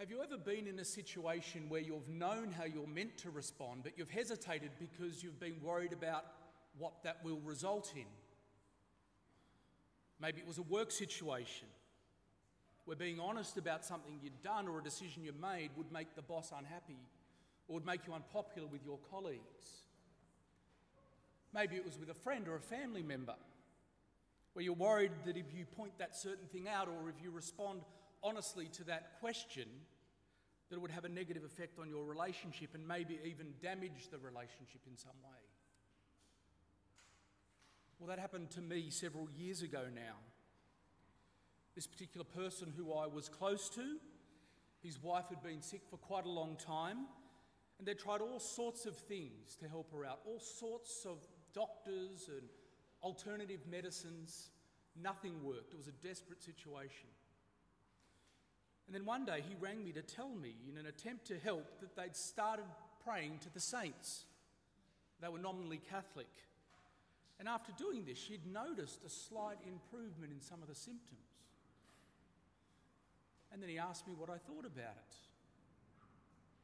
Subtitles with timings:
[0.00, 3.82] Have you ever been in a situation where you've known how you're meant to respond,
[3.82, 6.24] but you've hesitated because you've been worried about
[6.78, 8.06] what that will result in?
[10.18, 11.68] Maybe it was a work situation
[12.86, 16.22] where being honest about something you'd done or a decision you made would make the
[16.22, 16.96] boss unhappy
[17.68, 19.82] or would make you unpopular with your colleagues.
[21.52, 23.34] Maybe it was with a friend or a family member
[24.54, 27.82] where you're worried that if you point that certain thing out or if you respond
[28.22, 29.66] honestly to that question,
[30.70, 34.18] that it would have a negative effect on your relationship and maybe even damage the
[34.18, 35.40] relationship in some way.
[37.98, 40.14] Well, that happened to me several years ago now.
[41.74, 43.96] This particular person who I was close to,
[44.82, 46.98] his wife had been sick for quite a long time,
[47.78, 51.18] and they tried all sorts of things to help her out, all sorts of
[51.52, 52.48] doctors and
[53.02, 54.50] alternative medicines.
[55.00, 55.72] Nothing worked.
[55.72, 57.08] It was a desperate situation.
[58.90, 61.78] And then one day he rang me to tell me, in an attempt to help,
[61.80, 62.64] that they'd started
[63.04, 64.24] praying to the saints.
[65.22, 66.26] They were nominally Catholic.
[67.38, 71.20] And after doing this, she'd noticed a slight improvement in some of the symptoms.
[73.52, 75.14] And then he asked me what I thought about it.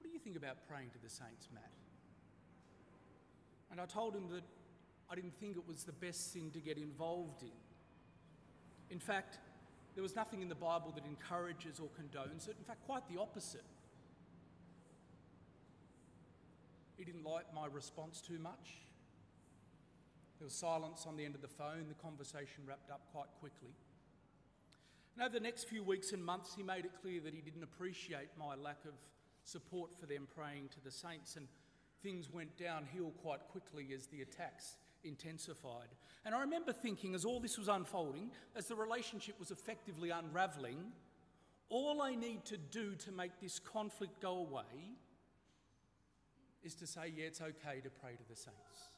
[0.00, 1.70] What do you think about praying to the saints, Matt?
[3.70, 4.42] And I told him that
[5.08, 7.54] I didn't think it was the best thing to get involved in.
[8.90, 9.38] In fact,
[9.96, 12.54] there was nothing in the Bible that encourages or condones it.
[12.58, 13.64] In fact, quite the opposite.
[16.98, 18.76] He didn't like my response too much.
[20.38, 21.86] There was silence on the end of the phone.
[21.88, 23.72] The conversation wrapped up quite quickly.
[25.14, 27.62] And over the next few weeks and months, he made it clear that he didn't
[27.62, 28.92] appreciate my lack of
[29.44, 31.48] support for them praying to the saints, and
[32.02, 35.88] things went downhill quite quickly as the attacks intensified.
[36.24, 40.78] And I remember thinking, as all this was unfolding, as the relationship was effectively unravelling,
[41.68, 44.96] all I need to do to make this conflict go away
[46.62, 48.90] is to say, yeah, it's okay to pray to the saints.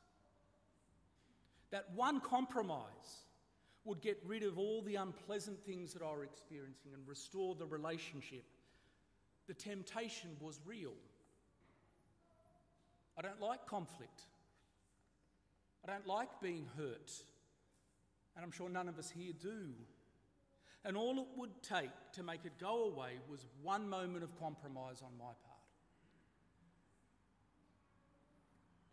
[1.70, 3.26] That one compromise
[3.84, 7.66] would get rid of all the unpleasant things that I were experiencing and restore the
[7.66, 8.44] relationship.
[9.46, 10.94] The temptation was real.
[13.16, 14.22] I don't like conflict.
[15.84, 17.12] I don't like being hurt.
[18.36, 19.72] And I'm sure none of us here do.
[20.84, 25.02] And all it would take to make it go away was one moment of compromise
[25.02, 25.58] on my part.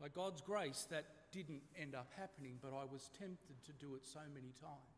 [0.02, 4.06] By God's grace, that didn't end up happening, but I was tempted to do it
[4.06, 4.96] so many times.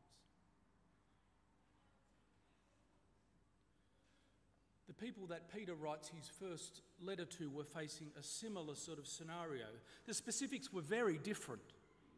[4.88, 9.08] The people that Peter writes his first letter to were facing a similar sort of
[9.08, 9.66] scenario.
[10.06, 11.62] The specifics were very different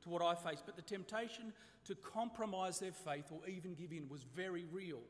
[0.03, 1.53] to what I faced, but the temptation
[1.85, 5.01] to compromise their faith or even give in was very real.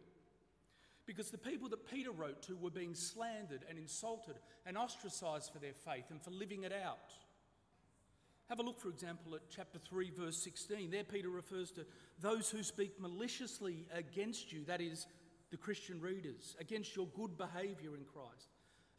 [1.05, 4.35] Because the people that Peter wrote to were being slandered and insulted
[4.65, 7.13] and ostracized for their faith and for living it out.
[8.49, 10.89] Have a look, for example, at chapter 3, verse 16.
[10.89, 11.85] There, Peter refers to
[12.19, 15.07] those who speak maliciously against you, that is,
[15.51, 18.49] the Christian readers, against your good behaviour in Christ.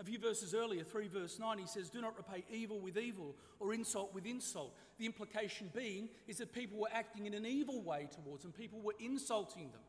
[0.01, 3.37] A few verses earlier, 3 verse 9, he says, Do not repay evil with evil
[3.59, 4.75] or insult with insult.
[4.99, 8.81] The implication being is that people were acting in an evil way towards them, people
[8.81, 9.83] were insulting them.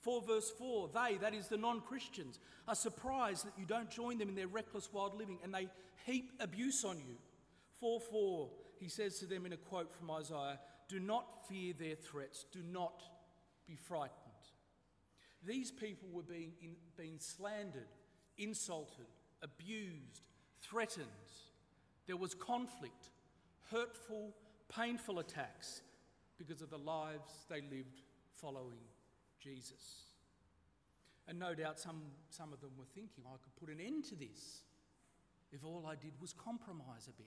[0.00, 4.18] 4 verse 4, they, that is the non Christians, are surprised that you don't join
[4.18, 5.68] them in their reckless wild living and they
[6.04, 7.16] heap abuse on you.
[7.78, 10.58] 4 4, he says to them in a quote from Isaiah
[10.88, 13.00] Do not fear their threats, do not
[13.68, 14.10] be frightened.
[15.46, 17.86] These people were being, in, being slandered,
[18.38, 19.06] insulted,
[19.46, 20.22] abused,
[20.60, 21.06] threatened.
[22.06, 23.10] There was conflict,
[23.70, 24.34] hurtful,
[24.68, 25.82] painful attacks
[26.38, 28.02] because of the lives they lived
[28.34, 28.78] following
[29.40, 30.04] Jesus.
[31.28, 34.14] And no doubt some, some of them were thinking, I could put an end to
[34.14, 34.62] this
[35.52, 37.26] if all I did was compromise a bit.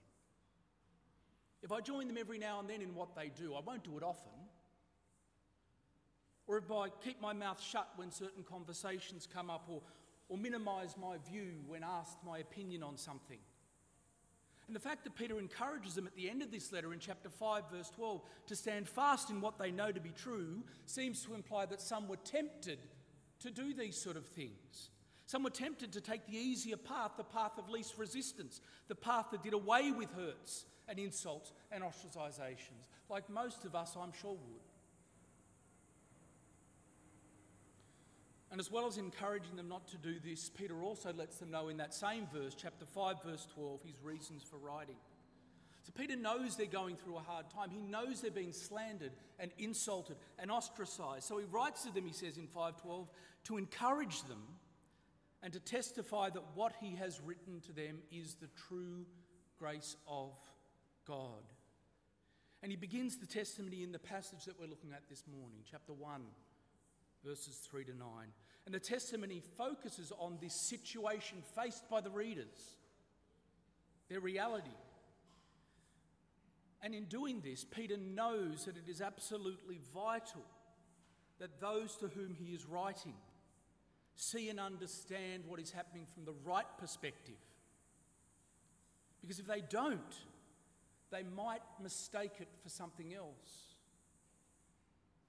[1.62, 3.97] If I join them every now and then in what they do, I won't do
[3.97, 4.31] it often.
[6.47, 9.81] Or if I keep my mouth shut when certain conversations come up, or,
[10.29, 13.39] or minimise my view when asked my opinion on something.
[14.67, 17.27] And the fact that Peter encourages them at the end of this letter in chapter
[17.27, 21.33] 5, verse 12, to stand fast in what they know to be true seems to
[21.33, 22.77] imply that some were tempted
[23.39, 24.91] to do these sort of things.
[25.25, 29.27] Some were tempted to take the easier path, the path of least resistance, the path
[29.31, 34.33] that did away with hurts and insults and ostracisations, like most of us, I'm sure,
[34.33, 34.69] would.
[38.51, 41.68] And as well as encouraging them not to do this, Peter also lets them know
[41.68, 44.96] in that same verse, chapter 5, verse 12, his reasons for writing.
[45.84, 47.69] So Peter knows they're going through a hard time.
[47.69, 51.24] He knows they're being slandered and insulted and ostracized.
[51.24, 53.07] So he writes to them, he says in 512,
[53.46, 54.42] to encourage them
[55.42, 59.06] and to testify that what he has written to them is the true
[59.57, 60.34] grace of
[61.07, 61.44] God.
[62.62, 65.94] And he begins the testimony in the passage that we're looking at this morning, chapter
[65.94, 66.22] 1,
[67.25, 68.07] verses 3 to 9.
[68.66, 72.77] And the testimony focuses on this situation faced by the readers,
[74.10, 74.69] their reality.
[76.81, 80.45] And in doing this, Peter knows that it is absolutely vital
[81.39, 83.16] that those to whom he is writing
[84.15, 87.36] see and understand what is happening from the right perspective.
[89.22, 90.15] Because if they don't,
[91.12, 93.69] they might mistake it for something else.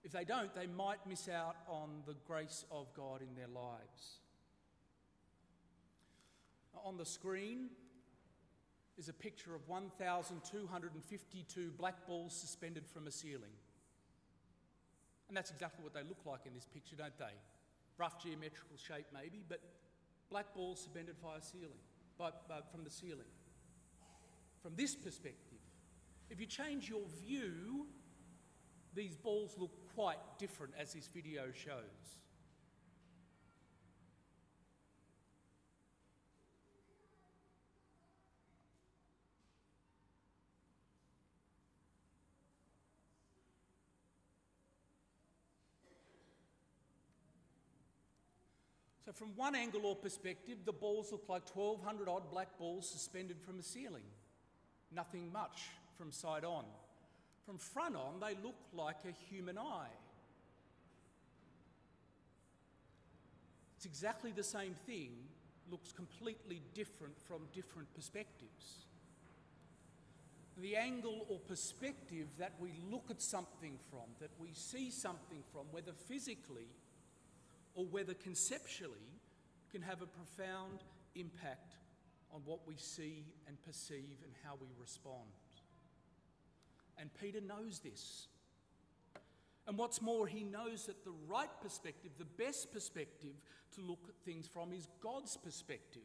[0.02, 4.20] If they don't, they might miss out on the grace of God in their lives.
[6.85, 7.69] On the screen
[8.97, 13.52] is a picture of 1,252 black balls suspended from a ceiling.
[15.29, 17.35] And that's exactly what they look like in this picture, don't they?
[17.99, 19.61] Rough geometrical shape, maybe, but
[20.31, 21.79] black balls suspended by a ceiling,
[22.19, 23.29] by, by, from the ceiling.
[24.62, 25.58] From this perspective,
[26.31, 27.87] if you change your view,
[28.94, 32.21] these balls look quite different, as this video shows.
[49.11, 53.41] So, from one angle or perspective, the balls look like 1,200 odd black balls suspended
[53.41, 54.05] from a ceiling.
[54.93, 55.63] Nothing much
[55.99, 56.65] from side on.
[57.50, 59.91] From front on, they look like a human eye.
[63.76, 65.11] It's exactly the same thing,
[65.69, 68.87] looks completely different from different perspectives.
[70.58, 75.62] The angle or perspective that we look at something from, that we see something from,
[75.73, 76.69] whether physically
[77.75, 79.19] or whether conceptually,
[79.73, 80.85] can have a profound
[81.17, 81.73] impact
[82.32, 85.26] on what we see and perceive and how we respond.
[87.00, 88.26] And Peter knows this.
[89.67, 93.35] And what's more, he knows that the right perspective, the best perspective
[93.75, 96.02] to look at things from is God's perspective,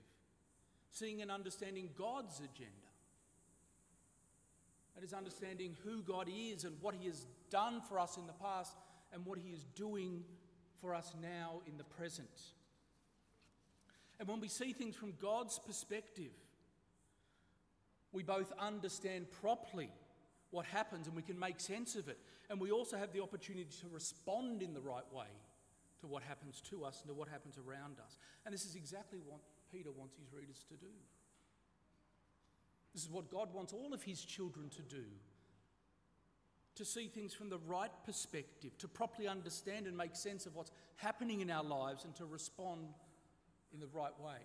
[0.92, 2.72] seeing and understanding God's agenda.
[4.96, 8.34] That is understanding who God is and what He has done for us in the
[8.34, 8.78] past
[9.12, 10.24] and what He is doing
[10.80, 12.30] for us now in the present.
[14.20, 16.32] And when we see things from God's perspective,
[18.14, 19.90] we both understand properly
[20.56, 22.18] what happens and we can make sense of it.
[22.50, 25.28] And we also have the opportunity to respond in the right way
[26.00, 28.18] to what happens to us and to what happens around us.
[28.46, 29.40] And this is exactly what
[29.72, 30.94] Peter wants his readers to do.
[32.94, 35.04] This is what God wants all of his children to do
[36.76, 40.72] to see things from the right perspective, to properly understand and make sense of what's
[40.98, 42.88] happening in our lives, and to respond
[43.74, 44.40] in the right way.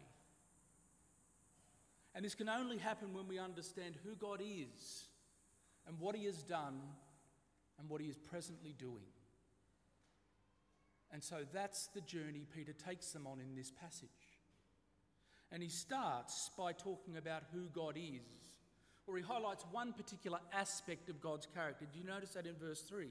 [2.15, 5.07] And this can only happen when we understand who God is
[5.87, 6.81] and what He has done
[7.79, 9.07] and what He is presently doing.
[11.13, 14.09] And so that's the journey Peter takes them on in this passage.
[15.53, 18.21] And he starts by talking about who God is,
[19.07, 21.87] or he highlights one particular aspect of God's character.
[21.93, 23.09] Do you notice that in verse 3?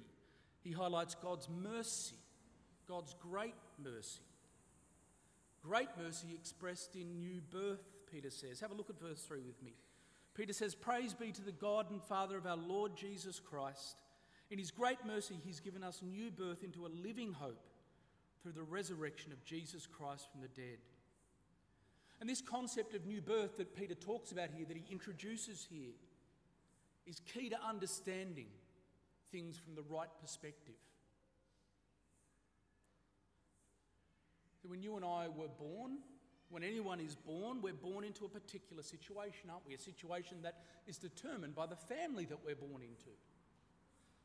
[0.61, 2.15] He highlights God's mercy,
[2.87, 4.21] God's great mercy.
[5.61, 8.61] Great mercy expressed in new birth, Peter says.
[8.61, 9.73] Have a look at verse 3 with me.
[10.39, 14.01] Peter says, Praise be to the God and Father of our Lord Jesus Christ.
[14.49, 17.67] In his great mercy, he's given us new birth into a living hope
[18.41, 20.77] through the resurrection of Jesus Christ from the dead.
[22.21, 25.91] And this concept of new birth that Peter talks about here, that he introduces here,
[27.05, 28.47] is key to understanding
[29.33, 30.75] things from the right perspective.
[34.61, 35.97] So when you and I were born,
[36.49, 39.75] when anyone is born, we're born into a particular situation, aren't we?
[39.75, 40.55] A situation that
[40.87, 43.11] is determined by the family that we're born into.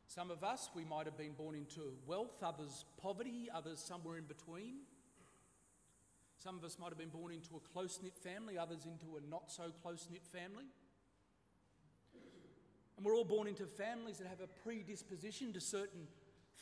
[0.07, 4.25] Some of us, we might have been born into wealth, others poverty, others somewhere in
[4.25, 4.77] between.
[6.39, 9.31] Some of us might have been born into a close knit family, others into a
[9.31, 10.67] not so close knit family.
[12.97, 16.07] And we're all born into families that have a predisposition to certain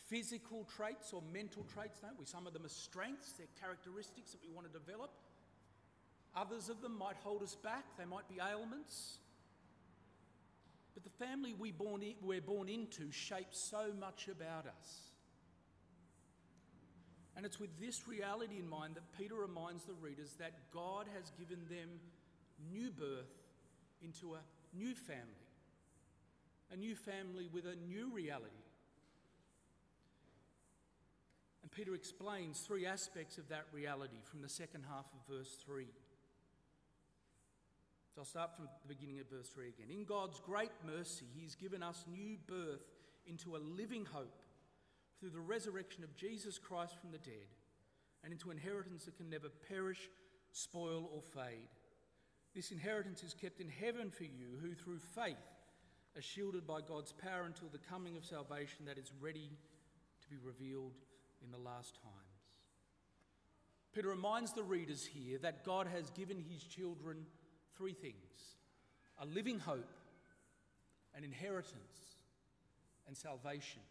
[0.09, 2.25] physical traits or mental traits, don't we?
[2.25, 5.11] Some of them are strengths, they're characteristics that we want to develop.
[6.35, 9.19] Others of them might hold us back, they might be ailments.
[10.95, 15.01] But the family we born in, we're born into shapes so much about us.
[17.37, 21.33] And it's with this reality in mind that Peter reminds the readers that God has
[21.39, 21.89] given them
[22.71, 23.33] new birth
[24.03, 25.49] into a new family,
[26.71, 28.51] a new family with a new reality.
[31.63, 35.87] And Peter explains three aspects of that reality from the second half of verse 3.
[38.15, 39.87] So I'll start from the beginning of verse 3 again.
[39.91, 42.85] In God's great mercy, He's given us new birth
[43.27, 44.43] into a living hope
[45.19, 47.49] through the resurrection of Jesus Christ from the dead
[48.23, 50.11] and into inheritance that can never perish,
[50.51, 51.71] spoil, or fade.
[52.55, 55.37] This inheritance is kept in heaven for you, who through faith
[56.15, 59.49] are shielded by God's power until the coming of salvation that is ready
[60.21, 60.93] to be revealed
[61.43, 62.33] in the last times.
[63.95, 67.25] Peter reminds the readers here that God has given his children
[67.77, 68.17] three things
[69.21, 69.97] a living hope,
[71.15, 72.17] an inheritance,
[73.07, 73.83] and salvation.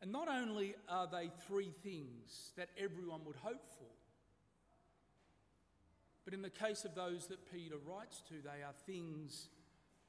[0.00, 3.90] And not only are they three things that everyone would hope for,
[6.24, 9.48] but in the case of those that Peter writes to, they are things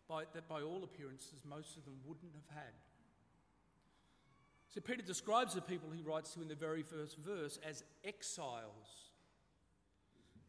[0.08, 2.74] by, that by all appearances most of them wouldn't have had.
[4.68, 9.09] So Peter describes the people he writes to in the very first verse as exiles.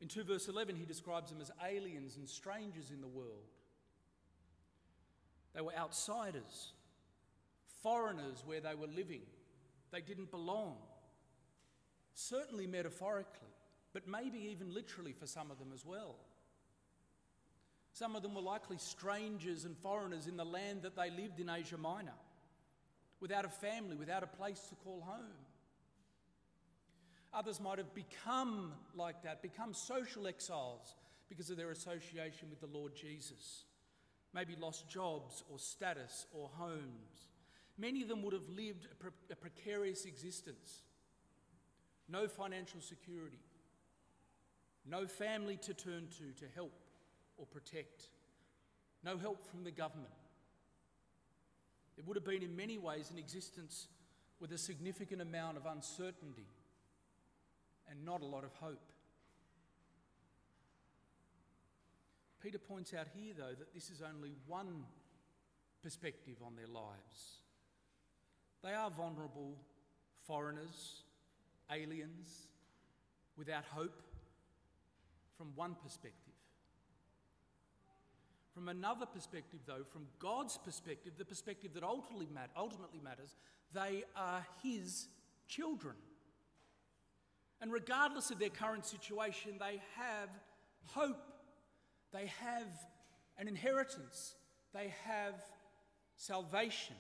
[0.01, 3.51] In 2 verse 11, he describes them as aliens and strangers in the world.
[5.55, 6.73] They were outsiders,
[7.83, 9.23] foreigners where they were living.
[9.91, 10.77] They didn't belong.
[12.15, 13.55] Certainly metaphorically,
[13.93, 16.17] but maybe even literally for some of them as well.
[17.93, 21.51] Some of them were likely strangers and foreigners in the land that they lived in
[21.51, 22.15] Asia Minor,
[23.21, 25.50] without a family, without a place to call home.
[27.33, 30.97] Others might have become like that, become social exiles
[31.29, 33.65] because of their association with the Lord Jesus.
[34.35, 37.29] Maybe lost jobs or status or homes.
[37.79, 40.83] Many of them would have lived a, pre- a precarious existence.
[42.09, 43.39] No financial security.
[44.85, 46.73] No family to turn to to help
[47.37, 48.09] or protect.
[49.05, 50.11] No help from the government.
[51.97, 53.87] It would have been, in many ways, an existence
[54.41, 56.47] with a significant amount of uncertainty
[57.91, 58.93] and not a lot of hope.
[62.43, 64.85] Peter points out here, though, that this is only one
[65.83, 67.41] perspective on their lives.
[68.63, 69.57] They are vulnerable
[70.27, 71.03] foreigners,
[71.71, 72.47] aliens,
[73.37, 74.03] without hope,
[75.37, 76.35] from one perspective.
[78.55, 82.27] From another perspective, though, from God's perspective, the perspective that ultimately,
[83.03, 83.37] matters,
[83.73, 85.09] they are His
[85.47, 85.97] children.
[87.61, 90.29] And regardless of their current situation, they have
[90.87, 91.23] hope.
[92.13, 92.69] They have
[93.39, 94.35] an inheritance.
[94.73, 95.35] They have
[96.17, 96.97] salvation.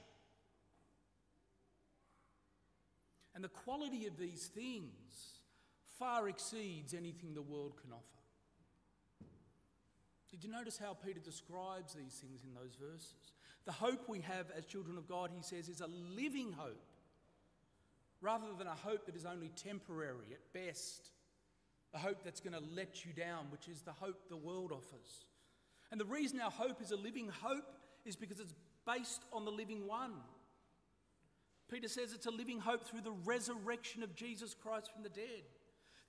[3.34, 5.40] And the quality of these things
[5.98, 8.04] far exceeds anything the world can offer.
[10.30, 13.34] Did you notice how Peter describes these things in those verses?
[13.64, 16.89] The hope we have as children of God, he says, is a living hope
[18.20, 21.10] rather than a hope that is only temporary at best,
[21.94, 25.24] a hope that's going to let you down, which is the hope the world offers.
[25.90, 28.54] And the reason our hope is a living hope is because it's
[28.86, 30.12] based on the living one.
[31.70, 35.42] Peter says it's a living hope through the resurrection of Jesus Christ from the dead.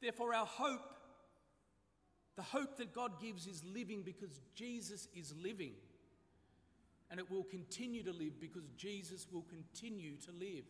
[0.01, 0.82] Therefore, our hope
[2.36, 5.74] the hope that God gives is living because Jesus is living.
[7.10, 10.63] And it will continue to live because Jesus will continue to live.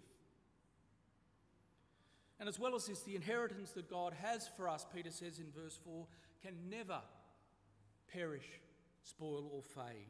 [2.42, 5.52] And as well as this, the inheritance that God has for us, Peter says in
[5.56, 6.08] verse 4,
[6.42, 7.00] can never
[8.12, 8.48] perish,
[9.04, 10.10] spoil, or fade.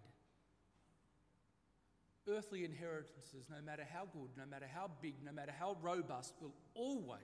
[2.29, 6.53] Earthly inheritances, no matter how good, no matter how big, no matter how robust, will
[6.73, 7.19] always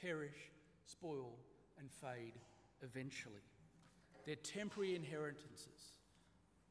[0.00, 0.52] perish,
[0.86, 1.34] spoil,
[1.78, 2.32] and fade
[2.80, 3.44] eventually.
[4.24, 5.92] They're temporary inheritances,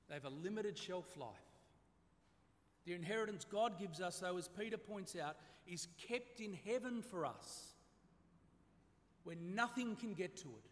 [0.09, 1.29] they have a limited shelf life.
[2.85, 5.35] The inheritance God gives us, though, as Peter points out,
[5.71, 7.73] is kept in heaven for us,
[9.23, 10.69] where nothing can get to it,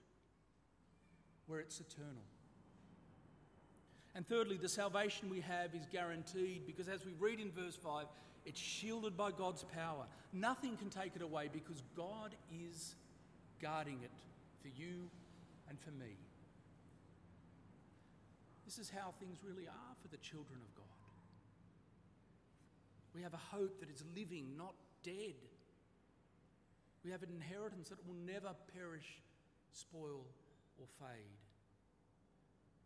[1.47, 2.23] where it's eternal.
[4.15, 8.05] And thirdly, the salvation we have is guaranteed because, as we read in verse 5,
[8.45, 10.05] it's shielded by God's power.
[10.31, 12.95] Nothing can take it away because God is
[13.61, 14.11] guarding it
[14.61, 15.09] for you
[15.67, 16.17] and for me.
[18.65, 20.85] This is how things really are for the children of God.
[23.13, 24.75] We have a hope that is living, not
[25.05, 25.37] dead.
[27.05, 29.21] We have an inheritance that will never perish,
[29.71, 30.25] spoil,
[30.79, 31.37] or fade.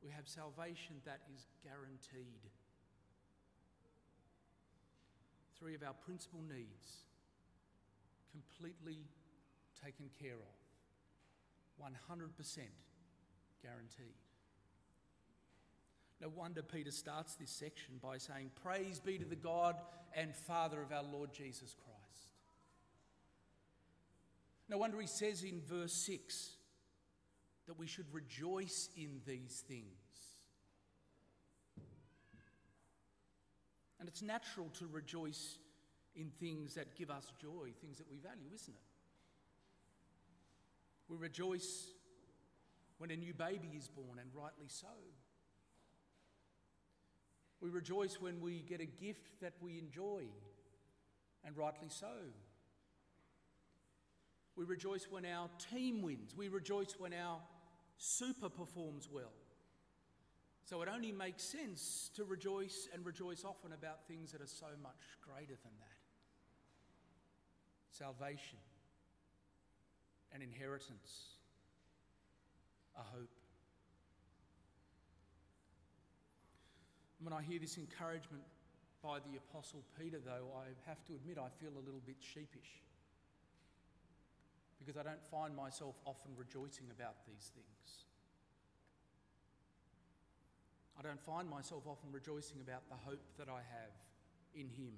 [0.04, 2.44] We have salvation that is guaranteed.
[5.58, 7.08] Three of our principal needs
[8.32, 9.08] completely
[9.84, 10.60] taken care of.
[11.82, 11.88] 100%
[13.64, 14.20] guaranteed.
[16.22, 19.76] No wonder Peter starts this section by saying, Praise be to the God
[20.14, 21.99] and Father of our Lord Jesus Christ.
[24.70, 26.52] No wonder he says in verse 6
[27.66, 29.88] that we should rejoice in these things.
[34.00, 35.58] And it's natural to rejoice
[36.16, 38.82] in things that give us joy, things that we value, isn't it?
[41.10, 41.88] We rejoice
[43.00, 44.88] when a new baby is born, and rightly so.
[47.60, 50.24] We rejoice when we get a gift that we enjoy,
[51.44, 52.14] and rightly so.
[54.60, 56.36] We rejoice when our team wins.
[56.36, 57.40] We rejoice when our
[57.98, 59.32] super performs well.
[60.66, 64.66] So it only makes sense to rejoice and rejoice often about things that are so
[64.84, 65.96] much greater than that
[67.90, 68.58] salvation,
[70.34, 71.38] an inheritance,
[72.98, 73.30] a hope.
[77.22, 78.44] When I hear this encouragement
[79.02, 82.84] by the Apostle Peter, though, I have to admit I feel a little bit sheepish
[84.80, 88.06] because I don't find myself often rejoicing about these things.
[90.98, 93.96] I don't find myself often rejoicing about the hope that I have
[94.56, 94.94] in Him,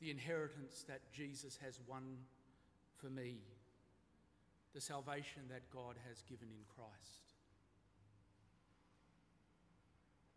[0.00, 2.16] the inheritance that Jesus has won
[2.96, 3.36] for me,
[4.74, 7.32] the salvation that God has given in Christ.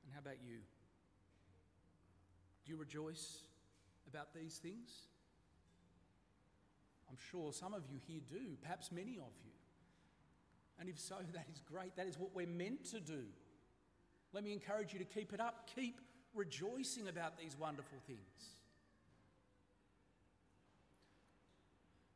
[0.06, 0.60] And how about you?
[2.66, 3.40] Do you rejoice
[4.08, 5.08] about these things?
[7.18, 9.52] I'm sure some of you here do, perhaps many of you.
[10.80, 11.96] And if so, that is great.
[11.96, 13.24] That is what we're meant to do.
[14.34, 15.68] Let me encourage you to keep it up.
[15.76, 16.00] Keep
[16.36, 18.20] rejoicing about these wonderful things.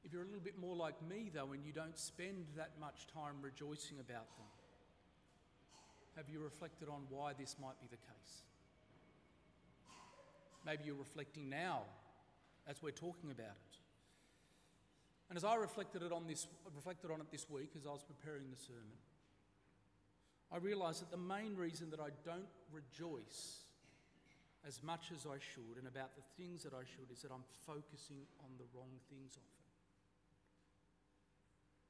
[0.03, 3.07] If you're a little bit more like me, though, and you don't spend that much
[3.13, 4.45] time rejoicing about them,
[6.17, 8.43] have you reflected on why this might be the case?
[10.65, 11.83] Maybe you're reflecting now
[12.67, 13.80] as we're talking about it.
[15.31, 16.45] And as I reflected, it on this,
[16.75, 18.99] reflected on it this week as I was preparing the sermon,
[20.51, 23.63] I realised that the main reason that I don't rejoice
[24.67, 27.47] as much as I should and about the things that I should is that I'm
[27.63, 29.71] focusing on the wrong things often.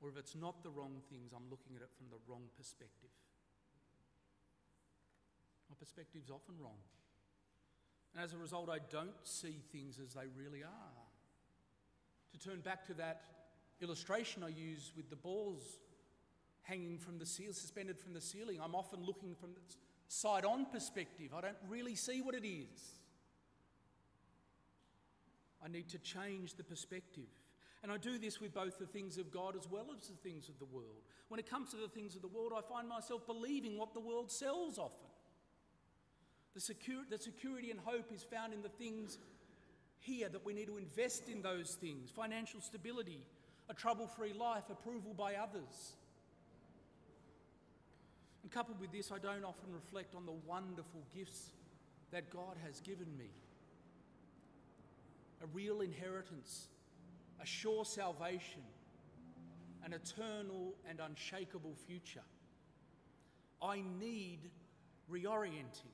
[0.06, 3.10] Or if it's not the wrong things, I'm looking at it from the wrong perspective.
[5.66, 6.78] My perspective's often wrong.
[8.14, 11.11] And as a result, I don't see things as they really are.
[12.34, 13.22] To turn back to that
[13.82, 15.80] illustration I use with the balls
[16.64, 19.60] hanging from the ceiling, suspended from the ceiling, I'm often looking from the
[20.08, 21.32] side on perspective.
[21.36, 23.02] I don't really see what it is.
[25.64, 27.30] I need to change the perspective.
[27.84, 30.50] And I do this with both the things of God as well as the things
[30.50, 31.02] of the world.
[31.30, 34.00] When it comes to the things of the world, I find myself believing what the
[34.00, 35.10] world sells often.
[36.54, 36.76] The,
[37.10, 39.18] the security and hope is found in the things
[40.02, 43.22] here that we need to invest in those things financial stability,
[43.70, 45.94] a trouble free life, approval by others.
[48.44, 51.52] And coupled with this, I don't often reflect on the wonderful gifts
[52.12, 53.30] that God has given me
[55.44, 56.68] a real inheritance,
[57.42, 58.62] a sure salvation,
[59.84, 62.22] an eternal and unshakable future.
[63.62, 64.50] I need
[65.12, 65.94] reorienting.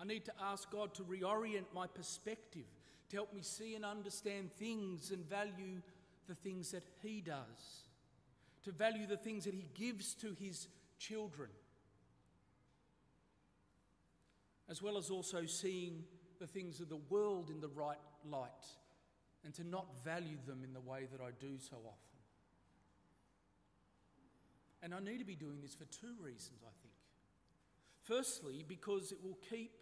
[0.00, 2.64] I need to ask God to reorient my perspective,
[3.10, 5.82] to help me see and understand things and value
[6.26, 7.84] the things that He does,
[8.64, 11.50] to value the things that He gives to His children,
[14.70, 16.04] as well as also seeing
[16.38, 18.48] the things of the world in the right light
[19.44, 22.20] and to not value them in the way that I do so often.
[24.82, 26.94] And I need to be doing this for two reasons, I think.
[28.02, 29.72] Firstly, because it will keep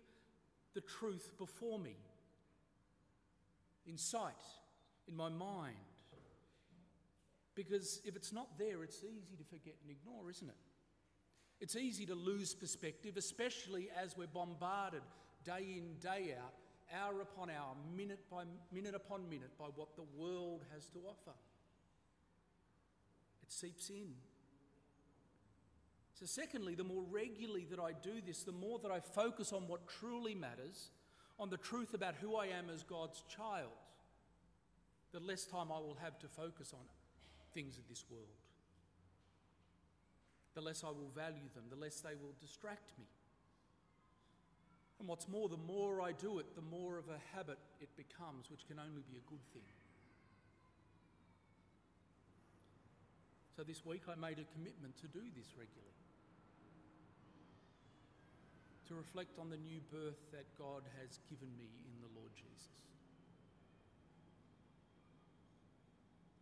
[0.74, 1.96] the truth before me,
[3.86, 4.32] in sight,
[5.08, 5.74] in my mind.
[7.54, 10.54] Because if it's not there, it's easy to forget and ignore, isn't it?
[11.60, 15.02] It's easy to lose perspective, especially as we're bombarded
[15.44, 16.52] day in, day out,
[16.94, 21.36] hour upon hour, minute by minute upon minute by what the world has to offer.
[23.42, 24.14] It seeps in.
[26.18, 29.68] So, secondly, the more regularly that I do this, the more that I focus on
[29.68, 30.90] what truly matters,
[31.38, 33.70] on the truth about who I am as God's child,
[35.12, 36.80] the less time I will have to focus on
[37.54, 38.26] things of this world.
[40.54, 43.06] The less I will value them, the less they will distract me.
[44.98, 48.50] And what's more, the more I do it, the more of a habit it becomes,
[48.50, 49.70] which can only be a good thing.
[53.54, 55.97] So this week I made a commitment to do this regularly.
[58.88, 62.88] To reflect on the new birth that God has given me in the Lord Jesus.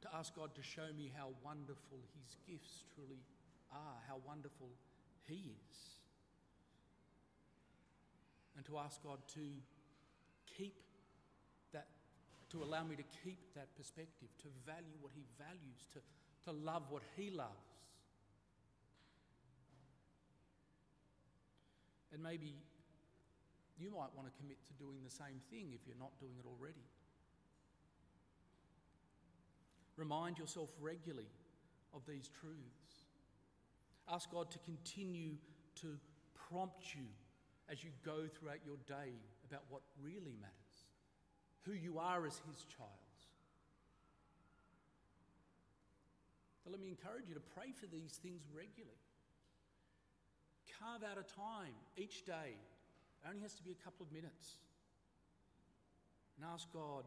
[0.07, 3.23] to ask God to show me how wonderful His gifts truly
[3.73, 4.71] are, how wonderful
[5.27, 5.77] He is.
[8.57, 9.47] And to ask God to
[10.57, 10.75] keep
[11.73, 11.89] that,
[12.51, 16.01] to allow me to keep that perspective, to value what He values, to,
[16.47, 17.66] to love what He loves.
[22.17, 22.57] And maybe
[23.77, 26.49] you might want to commit to doing the same thing if you're not doing it
[26.49, 26.89] already.
[29.97, 31.29] Remind yourself regularly
[31.93, 33.05] of these truths.
[34.09, 35.37] Ask God to continue
[35.83, 35.99] to
[36.49, 37.05] prompt you
[37.71, 39.13] as you go throughout your day
[39.47, 40.89] about what really matters,
[41.67, 43.13] who you are as His child.
[46.65, 49.06] So let me encourage you to pray for these things regularly.
[50.79, 52.57] Carve out a time each day
[53.27, 54.63] it only has to be a couple of minutes.
[56.37, 57.03] And ask God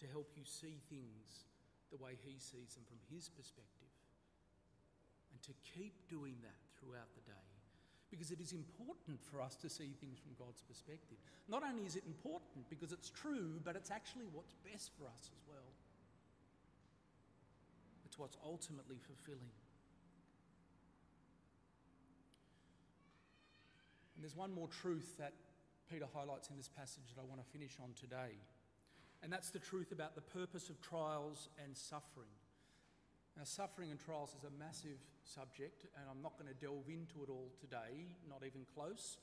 [0.00, 1.44] to help you see things
[1.90, 3.92] the way He sees them from His perspective.
[5.28, 7.48] And to keep doing that throughout the day.
[8.08, 11.18] Because it is important for us to see things from God's perspective.
[11.52, 15.28] Not only is it important because it's true, but it's actually what's best for us
[15.28, 15.68] as well.
[18.06, 19.52] It's what's ultimately fulfilling.
[24.28, 25.32] There's one more truth that
[25.88, 28.36] Peter highlights in this passage that I want to finish on today.
[29.24, 32.28] And that's the truth about the purpose of trials and suffering.
[33.40, 37.24] Now, suffering and trials is a massive subject, and I'm not going to delve into
[37.24, 39.16] it all today, not even close.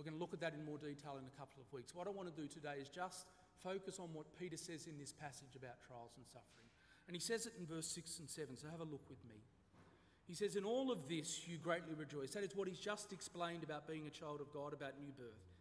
[0.00, 1.92] We're going to look at that in more detail in a couple of weeks.
[1.92, 3.28] What I want to do today is just
[3.60, 6.72] focus on what Peter says in this passage about trials and suffering.
[7.04, 9.44] And he says it in verse 6 and 7, so have a look with me.
[10.32, 12.30] He says, In all of this you greatly rejoice.
[12.30, 15.52] That is what he's just explained about being a child of God, about new birth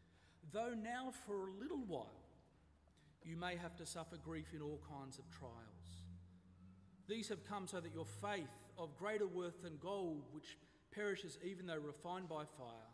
[0.52, 2.20] though now for a little while
[3.24, 6.06] you may have to suffer grief in all kinds of trials.
[7.08, 10.58] These have come so that your faith, of greater worth than gold, which
[10.92, 12.90] perishes even though refined by fire,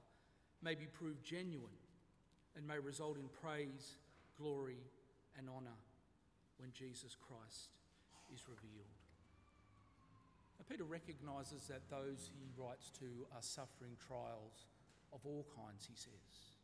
[0.62, 1.78] may be proved genuine
[2.56, 3.96] and may result in praise,
[4.38, 4.80] glory,
[5.38, 5.78] and honour
[6.58, 7.70] when Jesus Christ
[8.34, 8.97] is revealed.
[10.70, 14.68] Peter recognises that those he writes to are suffering trials
[15.14, 16.58] of all kinds, he says.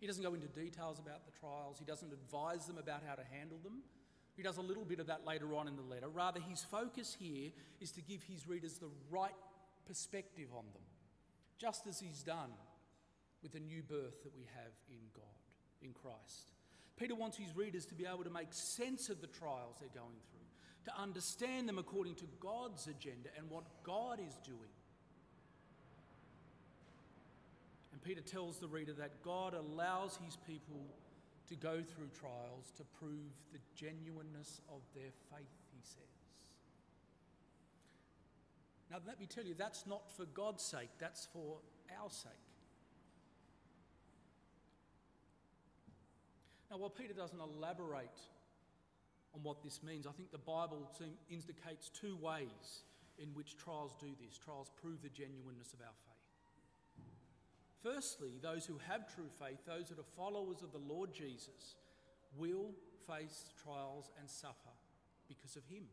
[0.00, 3.24] He doesn't go into details about the trials, he doesn't advise them about how to
[3.30, 3.82] handle them.
[4.36, 6.08] He does a little bit of that later on in the letter.
[6.08, 9.34] Rather, his focus here is to give his readers the right
[9.86, 10.82] perspective on them,
[11.58, 12.50] just as he's done
[13.42, 15.24] with the new birth that we have in God,
[15.82, 16.50] in Christ.
[16.96, 20.18] Peter wants his readers to be able to make sense of the trials they're going
[20.30, 20.43] through,
[20.84, 24.74] to understand them according to God's agenda and what God is doing.
[27.92, 30.84] And Peter tells the reader that God allows his people
[31.48, 36.02] to go through trials to prove the genuineness of their faith, he says.
[38.90, 41.58] Now, let me tell you, that's not for God's sake, that's for
[42.00, 42.32] our sake.
[46.70, 48.20] Now, while Peter doesn't elaborate
[49.34, 52.82] on what this means, I think the Bible seems indicates two ways
[53.18, 54.38] in which trials do this.
[54.38, 56.14] Trials prove the genuineness of our faith.
[57.82, 61.76] Firstly, those who have true faith, those that are followers of the Lord Jesus,
[62.36, 62.72] will
[63.06, 64.74] face trials and suffer
[65.28, 65.84] because of him.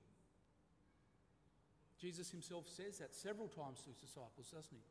[1.99, 4.83] Jesus himself says that several times to his disciples, doesn't he?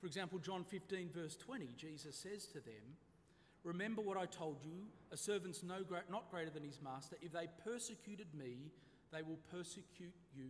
[0.00, 2.96] For example, John 15, verse 20, Jesus says to them,
[3.64, 5.78] Remember what I told you, a servant's no
[6.10, 7.16] not greater than his master.
[7.20, 8.70] If they persecuted me,
[9.12, 10.48] they will persecute you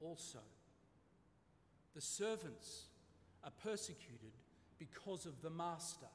[0.00, 0.40] also.
[1.94, 2.86] The servants
[3.44, 4.32] are persecuted
[4.78, 6.06] because of the Master.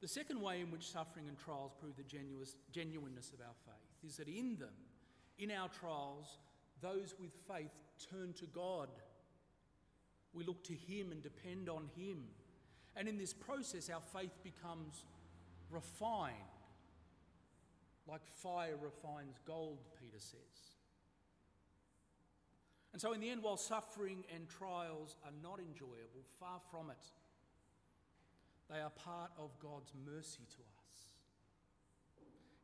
[0.00, 2.04] The second way in which suffering and trials prove the
[2.72, 4.72] genuineness of our faith is that in them,
[5.38, 6.38] in our trials,
[6.80, 8.88] those with faith turn to God.
[10.32, 12.24] We look to Him and depend on Him.
[13.00, 15.06] And in this process, our faith becomes
[15.70, 16.36] refined,
[18.06, 20.76] like fire refines gold, Peter says.
[22.92, 27.06] And so, in the end, while suffering and trials are not enjoyable, far from it,
[28.70, 31.06] they are part of God's mercy to us.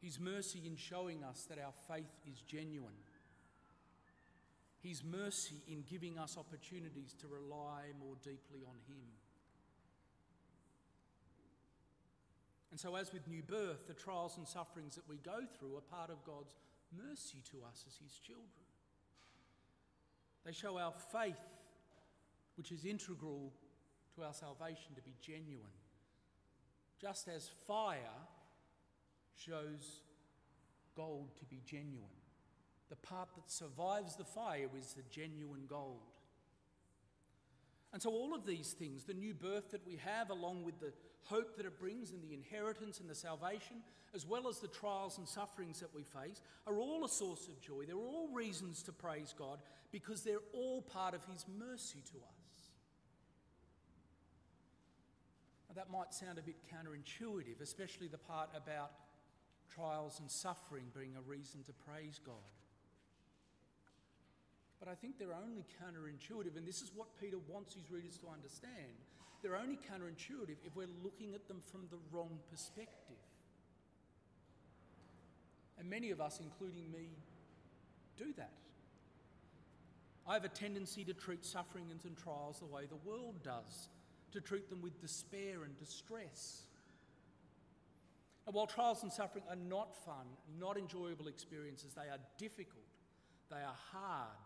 [0.03, 2.93] His mercy in showing us that our faith is genuine.
[4.83, 9.07] His mercy in giving us opportunities to rely more deeply on Him.
[12.77, 15.81] And so, as with new birth, the trials and sufferings that we go through are
[15.81, 16.55] part of God's
[16.95, 18.67] mercy to us as His children.
[20.45, 21.41] They show our faith,
[22.59, 23.55] which is integral
[24.15, 25.73] to our salvation, to be genuine.
[27.01, 27.97] Just as fire
[29.35, 30.03] shows
[30.95, 32.21] gold to be genuine.
[32.91, 36.13] The part that survives the fire is the genuine gold.
[37.95, 40.93] And so, all of these things, the new birth that we have, along with the
[41.25, 43.77] hope that it brings and the inheritance and the salvation,
[44.15, 47.61] as well as the trials and sufferings that we face, are all a source of
[47.61, 47.85] joy.
[47.87, 49.59] They're all reasons to praise God
[49.93, 52.71] because they're all part of His mercy to us.
[55.69, 58.93] Now, that might sound a bit counterintuitive, especially the part about
[59.75, 62.35] trials and suffering being a reason to praise God.
[64.79, 68.29] But I think they're only counterintuitive, and this is what Peter wants his readers to
[68.29, 69.01] understand.
[69.43, 73.17] They're only counterintuitive if we're looking at them from the wrong perspective.
[75.79, 77.09] And many of us, including me,
[78.17, 78.53] do that.
[80.27, 83.89] I have a tendency to treat sufferings and trials the way the world does,
[84.33, 86.63] to treat them with despair and distress.
[88.47, 90.27] And while trials and suffering are not fun,
[90.59, 92.85] not enjoyable experiences, they are difficult,
[93.51, 94.39] they are hard,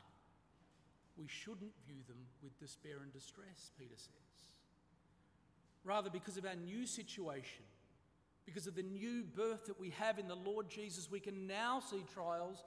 [1.16, 4.31] we shouldn't view them with despair and distress, Peter says.
[5.90, 7.64] Rather, because of our new situation,
[8.46, 11.81] because of the new birth that we have in the Lord Jesus, we can now
[11.81, 12.62] see trials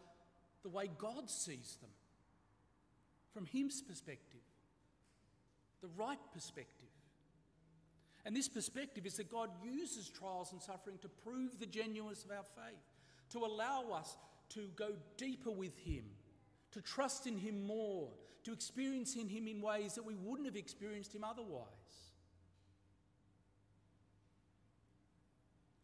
[0.62, 1.90] the way God sees them,
[3.34, 4.42] from His perspective,
[5.82, 6.90] the right perspective.
[8.26, 12.32] And this perspective is that God uses trials and suffering to prove the genuineness of
[12.32, 12.84] our faith,
[13.30, 14.18] to allow us
[14.50, 16.04] to go deeper with Him,
[16.74, 18.10] to trust in Him more,
[18.44, 22.03] to experience in Him in ways that we wouldn't have experienced Him otherwise.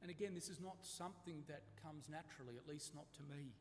[0.09, 3.51] And again, this is not something that comes naturally, at least not to me.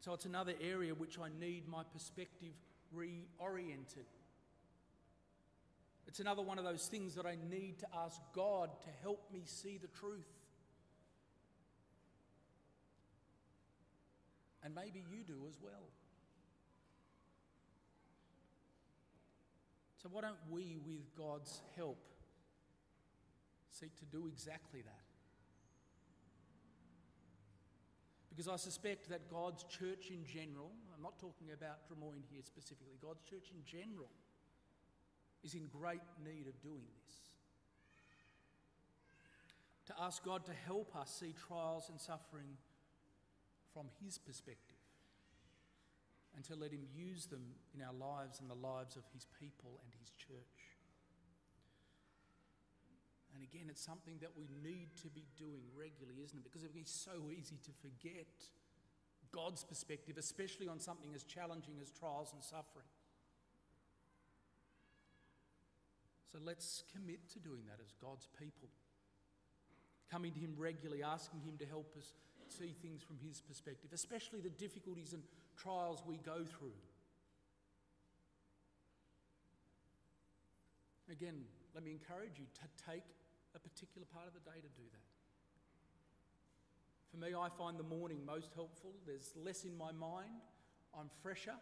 [0.00, 2.54] So it's another area which I need my perspective
[2.92, 4.10] reoriented.
[6.08, 9.42] It's another one of those things that I need to ask God to help me
[9.44, 10.26] see the truth.
[14.64, 15.86] And maybe you do as well.
[20.02, 21.98] So, why don't we, with God's help,
[23.72, 25.04] seek to do exactly that?
[28.28, 32.96] Because I suspect that God's church in general, I'm not talking about Drummoyne here specifically,
[33.00, 34.08] God's church in general
[35.44, 37.14] is in great need of doing this.
[39.86, 42.56] To ask God to help us see trials and suffering
[43.74, 44.78] from His perspective
[46.34, 47.42] and to let Him use them
[47.74, 50.61] in our lives and the lives of His people and His church.
[53.34, 56.44] And again, it's something that we need to be doing regularly, isn't it?
[56.44, 58.28] Because it would be so easy to forget
[59.32, 62.86] God's perspective, especially on something as challenging as trials and suffering.
[66.30, 68.68] So let's commit to doing that as God's people.
[70.10, 72.12] Coming to Him regularly, asking Him to help us
[72.48, 75.22] see things from His perspective, especially the difficulties and
[75.56, 76.76] trials we go through.
[81.12, 81.44] Again,
[81.74, 83.04] let me encourage you to take
[83.54, 85.08] a particular part of the day to do that.
[87.12, 88.96] For me, I find the morning most helpful.
[89.04, 90.40] There's less in my mind,
[90.96, 91.52] I'm fresher.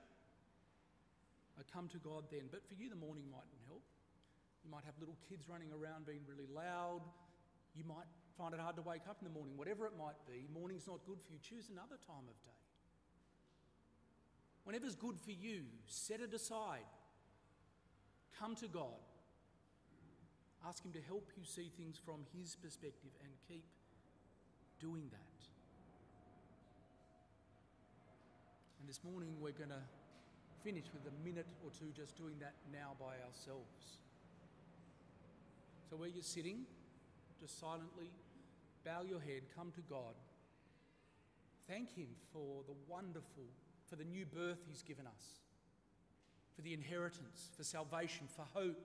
[1.58, 2.46] I come to God then.
[2.50, 3.82] But for you, the morning mightn't help.
[4.62, 7.02] You might have little kids running around being really loud.
[7.74, 8.06] You might
[8.38, 9.58] find it hard to wake up in the morning.
[9.58, 11.38] Whatever it might be, morning's not good for you.
[11.42, 12.62] Choose another time of day.
[14.62, 16.86] Whenever's good for you, set it aside.
[18.38, 19.09] Come to God.
[20.66, 23.64] Ask Him to help you see things from His perspective and keep
[24.80, 25.36] doing that.
[28.80, 29.84] And this morning we're going to
[30.64, 34.00] finish with a minute or two just doing that now by ourselves.
[35.88, 36.66] So, where you're sitting,
[37.40, 38.10] just silently
[38.84, 40.14] bow your head, come to God.
[41.68, 43.44] Thank Him for the wonderful,
[43.88, 45.40] for the new birth He's given us,
[46.54, 48.80] for the inheritance, for salvation, for hope.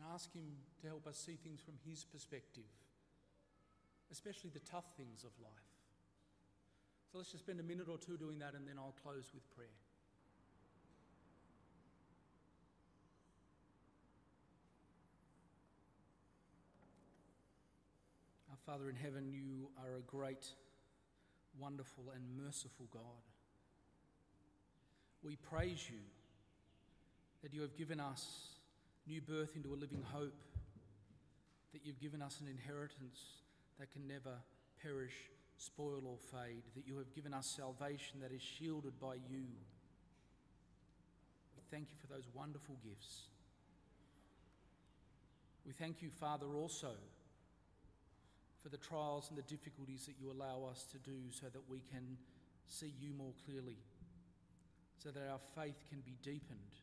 [0.00, 0.46] And ask Him
[0.80, 2.64] to help us see things from His perspective,
[4.10, 5.52] especially the tough things of life.
[7.12, 9.42] So let's just spend a minute or two doing that, and then I'll close with
[9.54, 9.68] prayer.
[18.50, 20.46] Our Father in heaven, you are a great,
[21.58, 23.02] wonderful, and merciful God.
[25.22, 26.00] We praise you
[27.42, 28.59] that you have given us
[29.10, 30.38] new birth into a living hope,
[31.72, 33.42] that you've given us an inheritance
[33.80, 34.38] that can never
[34.80, 35.14] perish,
[35.58, 39.50] spoil, or fade, that you have given us salvation that is shielded by you.
[41.56, 43.22] We thank you for those wonderful gifts.
[45.66, 46.92] We thank you, Father, also
[48.62, 51.82] for the trials and the difficulties that you allow us to do so that we
[51.90, 52.16] can
[52.68, 53.78] see you more clearly,
[55.02, 56.74] so that our faith can be deepened,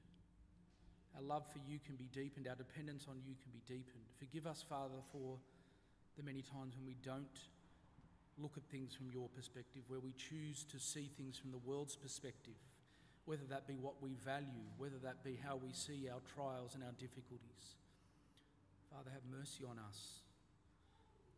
[1.17, 4.06] our love for you can be deepened, our dependence on you can be deepened.
[4.19, 5.38] Forgive us, Father, for
[6.15, 7.49] the many times when we don't
[8.38, 11.95] look at things from your perspective, where we choose to see things from the world's
[11.95, 12.53] perspective,
[13.25, 16.84] whether that be what we value, whether that be how we see our trials and
[16.84, 17.82] our difficulties.
[18.93, 20.21] Father, have mercy on us.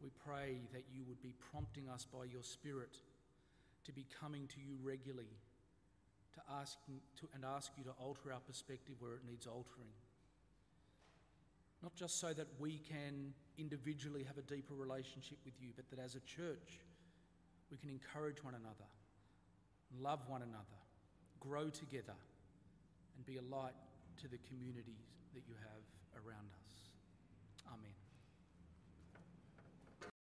[0.03, 2.95] We pray that you would be prompting us by your Spirit
[3.85, 5.39] to be coming to you regularly
[6.35, 9.93] to ask, to, and ask you to alter our perspective where it needs altering.
[11.81, 15.99] Not just so that we can individually have a deeper relationship with you, but that
[15.99, 16.79] as a church
[17.71, 18.89] we can encourage one another,
[19.99, 20.79] love one another,
[21.39, 22.17] grow together,
[23.15, 23.77] and be a light
[24.21, 26.68] to the communities that you have around us.